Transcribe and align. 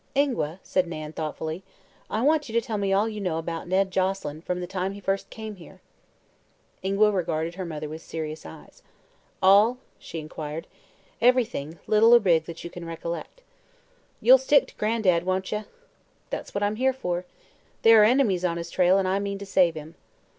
"Ingua," 0.15 0.59
said 0.63 0.87
Nan, 0.87 1.13
thoughtfully, 1.13 1.61
"I 2.09 2.23
want 2.23 2.49
you 2.49 2.53
to 2.59 2.59
tell 2.59 2.79
me 2.79 2.91
all 2.91 3.07
you 3.07 3.21
know 3.21 3.37
about 3.37 3.67
Ned 3.67 3.91
Joselyn, 3.91 4.41
from 4.41 4.59
the 4.59 4.65
time 4.65 4.93
he 4.93 4.99
first 4.99 5.29
came 5.29 5.57
here." 5.57 5.79
Ingua 6.83 7.11
regarded 7.11 7.53
her 7.53 7.65
mother 7.65 7.87
with 7.87 8.01
serious 8.01 8.43
eyes. 8.43 8.81
"All?" 9.43 9.77
she 9.99 10.17
inquired. 10.17 10.65
"Everything, 11.21 11.77
little 11.85 12.15
or 12.15 12.19
big, 12.19 12.45
that 12.45 12.63
you 12.63 12.71
can 12.71 12.83
recollect." 12.83 13.43
"You'll 14.21 14.39
stick 14.39 14.65
to 14.69 14.75
Gran'dad, 14.75 15.23
won't 15.23 15.51
ye?" 15.51 15.65
"That's 16.31 16.55
what 16.55 16.63
I'm 16.63 16.77
here 16.77 16.93
for. 16.93 17.25
There 17.83 18.01
are 18.01 18.05
enemies 18.05 18.43
on 18.43 18.57
his 18.57 18.71
trail 18.71 18.97
and 18.97 19.07
I 19.07 19.19
mean 19.19 19.37
to 19.37 19.45
save 19.45 19.75
him." 19.75 19.93